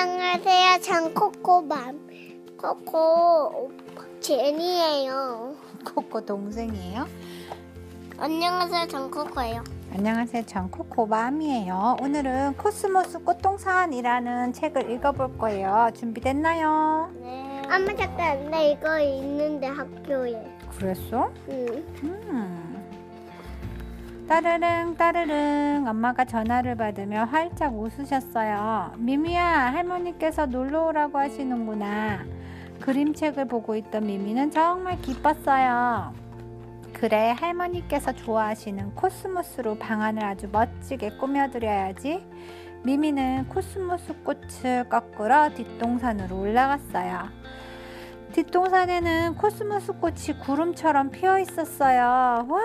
[0.00, 0.80] 안녕하세요.
[0.80, 2.08] 전 코코맘.
[2.56, 3.72] 코코
[4.20, 5.56] 제니예요.
[5.92, 7.08] 코코 동생이에요.
[8.16, 8.86] 안녕하세요.
[8.86, 9.64] 전 코코예요.
[9.92, 10.46] 안녕하세요.
[10.46, 11.96] 전 코코맘이에요.
[12.00, 15.90] 오늘은 코스모스 꽃동산이라는 책을 읽어볼 거예요.
[15.96, 17.10] 준비됐나요?
[17.20, 17.62] 네.
[17.64, 20.40] 엄마 잠깐 나 이거 있는데 학교에.
[20.78, 21.28] 그랬어?
[21.48, 21.84] 응.
[22.04, 22.77] 음.
[24.28, 28.92] 따르릉 따르릉 엄마가 전화를 받으며 활짝 웃으셨어요.
[28.98, 32.26] 미미야 할머니께서 놀러 오라고 하시는구나.
[32.80, 36.12] 그림책을 보고 있던 미미는 정말 기뻤어요.
[36.92, 42.22] 그래 할머니께서 좋아하시는 코스모스로 방안을 아주 멋지게 꾸며드려야지.
[42.84, 47.30] 미미는 코스모스 꽃을 꺾으러 뒷동산으로 올라갔어요.
[48.32, 52.46] 뒷동산에는 코스모스 꽃이 구름처럼 피어 있었어요.
[52.46, 52.60] 와,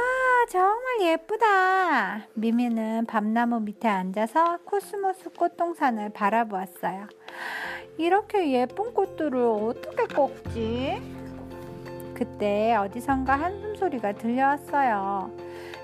[0.49, 2.27] 정말 예쁘다.
[2.33, 7.07] 미미는 밤나무 밑에 앉아서 코스모스 꽃동산을 바라보았어요.
[7.97, 11.01] 이렇게 예쁜 꽃들을 어떻게 꺾지?
[12.13, 15.31] 그때 어디선가 한숨 소리가 들려왔어요.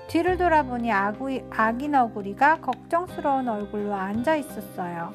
[0.08, 5.12] 뒤를 돌아보니 아구, 아기 너구리가 걱정스러운 얼굴로 앉아 있었어요.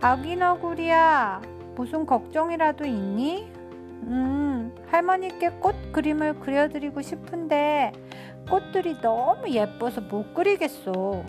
[0.00, 1.42] 아기 너구리야,
[1.74, 3.61] 무슨 걱정이라도 있니?
[4.02, 7.92] 음, 할머니께 꽃 그림을 그려드리고 싶은데
[8.50, 11.22] 꽃들이 너무 예뻐서 못 그리겠어.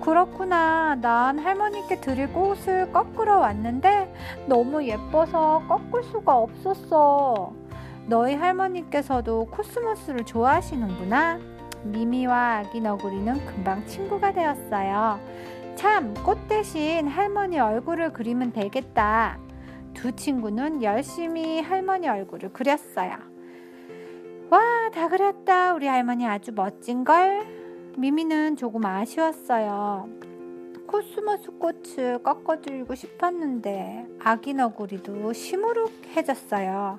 [0.00, 0.96] 그렇구나.
[0.96, 4.12] 난 할머니께 드릴 꽃을 꺾으러 왔는데
[4.46, 7.52] 너무 예뻐서 꺾을 수가 없었어.
[8.06, 11.38] 너희 할머니께서도 코스모스를 좋아하시는구나.
[11.84, 15.20] 미미와 아기 너구리는 금방 친구가 되었어요.
[15.76, 19.38] 참, 꽃 대신 할머니 얼굴을 그리면 되겠다.
[20.00, 23.18] 두 친구는 열심히 할머니 얼굴을 그렸어요.
[24.48, 25.74] 와, 다 그렸다.
[25.74, 27.46] 우리 할머니 아주 멋진 걸?
[27.98, 30.08] 미미는 조금 아쉬웠어요.
[30.86, 36.98] 코스모스 꽃을 꺾어드리고 싶었는데 아기 너구리도 시무룩해졌어요.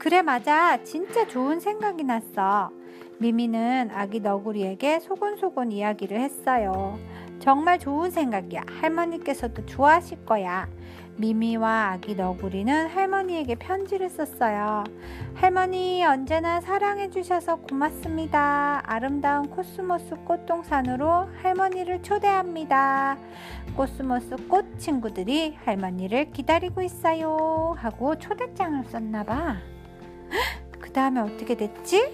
[0.00, 2.72] 그래 맞아 진짜 좋은 생각이 났어.
[3.18, 6.98] 미미는 아기 너구리에게 소곤소곤 이야기를 했어요.
[7.42, 8.62] 정말 좋은 생각이야.
[8.80, 10.68] 할머니께서도 좋아하실 거야.
[11.16, 14.84] 미미와 아기 너구리는 할머니에게 편지를 썼어요.
[15.34, 18.80] 할머니 언제나 사랑해 주셔서 고맙습니다.
[18.86, 23.18] 아름다운 코스모스 꽃동산으로 할머니를 초대합니다.
[23.76, 27.74] 코스모스 꽃 친구들이 할머니를 기다리고 있어요.
[27.76, 29.56] 하고 초대장을 썼나 봐.
[30.78, 32.08] 그 다음에 어떻게 됐지?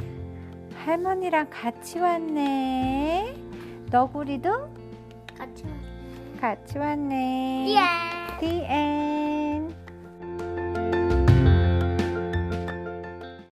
[0.87, 3.37] 할머니랑 같이 왔네.
[3.91, 4.78] 너구리도
[6.41, 6.79] 같이.
[6.79, 7.67] 왔네.
[7.69, 7.79] 예.
[8.47, 8.78] End.